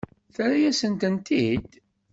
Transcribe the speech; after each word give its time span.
Terra-yasen-tent-id? 0.35 1.69